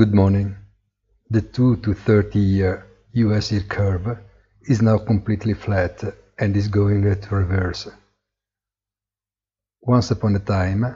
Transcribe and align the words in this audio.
Good 0.00 0.14
morning. 0.14 0.56
The 1.28 1.42
2 1.42 1.76
to 1.82 1.92
30 1.92 2.38
year 2.38 2.86
US 3.12 3.52
yield 3.52 3.68
curve 3.68 4.16
is 4.62 4.80
now 4.80 4.96
completely 4.96 5.52
flat 5.52 6.02
and 6.38 6.56
is 6.56 6.68
going 6.68 7.02
to 7.02 7.34
reverse. 7.34 7.86
Once 9.82 10.10
upon 10.10 10.36
a 10.36 10.38
time, 10.38 10.86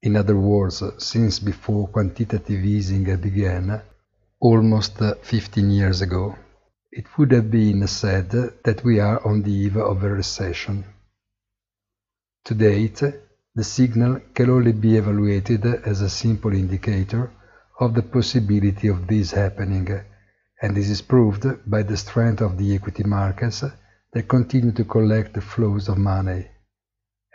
in 0.00 0.16
other 0.16 0.36
words, 0.36 0.82
since 0.96 1.38
before 1.38 1.88
quantitative 1.88 2.64
easing 2.64 3.04
began, 3.18 3.82
almost 4.40 5.02
15 5.20 5.70
years 5.70 6.00
ago, 6.00 6.34
it 6.90 7.04
would 7.18 7.32
have 7.32 7.50
been 7.50 7.86
said 7.86 8.30
that 8.64 8.82
we 8.82 9.00
are 9.00 9.20
on 9.26 9.42
the 9.42 9.52
eve 9.52 9.76
of 9.76 10.02
a 10.02 10.08
recession. 10.08 10.82
To 12.46 12.54
date, 12.54 13.02
the 13.54 13.64
signal 13.64 14.20
can 14.32 14.48
only 14.48 14.72
be 14.72 14.96
evaluated 14.96 15.66
as 15.66 16.00
a 16.00 16.08
simple 16.08 16.54
indicator 16.54 17.30
of 17.78 17.94
the 17.94 18.02
possibility 18.02 18.88
of 18.88 19.06
this 19.06 19.32
happening, 19.32 19.88
and 20.62 20.76
this 20.76 20.88
is 20.88 21.02
proved 21.02 21.46
by 21.70 21.82
the 21.82 21.96
strength 21.96 22.40
of 22.40 22.56
the 22.56 22.74
equity 22.74 23.04
markets 23.04 23.64
that 24.12 24.28
continue 24.28 24.72
to 24.72 24.84
collect 24.84 25.34
the 25.34 25.40
flows 25.40 25.88
of 25.88 25.98
money, 25.98 26.46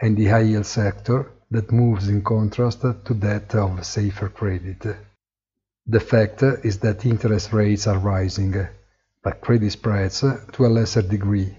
and 0.02 0.18
the 0.18 0.26
high 0.26 0.40
yield 0.40 0.66
sector 0.66 1.32
that 1.52 1.72
moves 1.72 2.08
in 2.08 2.24
contrast 2.24 2.82
to 2.82 3.14
that 3.14 3.54
of 3.54 3.86
safer 3.86 4.30
credit. 4.30 4.84
The 5.86 6.00
fact 6.00 6.42
is 6.42 6.80
that 6.80 7.06
interest 7.06 7.54
rates 7.54 7.86
are 7.86 8.00
rising, 8.00 8.56
but 9.24 9.42
credit 9.42 9.72
spreads 9.72 10.22
to 10.22 10.66
a 10.66 10.68
lesser 10.68 11.04
degree, 11.04 11.56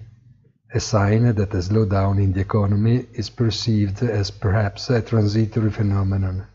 a 0.74 0.80
sign 0.80 1.24
that 1.34 1.54
a 1.54 1.58
slowdown 1.58 2.18
in 2.18 2.32
the 2.32 2.40
economy 2.40 3.06
is 3.12 3.30
perceived 3.30 4.02
as 4.02 4.30
perhaps 4.30 4.90
a 4.90 5.02
transitory 5.02 5.70
phenomenon 5.70 6.46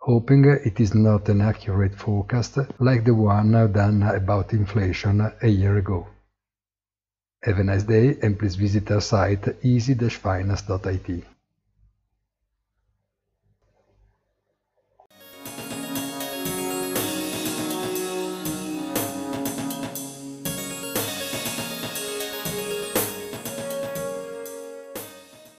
hoping 0.00 0.44
it 0.44 0.80
is 0.80 0.94
not 0.94 1.28
an 1.28 1.40
accurate 1.40 1.94
forecast 1.94 2.58
like 2.78 3.04
the 3.04 3.14
one 3.14 3.52
done 3.72 4.02
about 4.02 4.52
inflation 4.52 5.20
a 5.42 5.48
year 5.48 5.76
ago. 5.76 6.06
Have 7.42 7.58
a 7.58 7.64
nice 7.64 7.84
day 7.84 8.16
and 8.22 8.38
please 8.38 8.56
visit 8.56 8.90
our 8.90 9.00
site 9.00 9.46
easy-finance.it. 9.62 11.24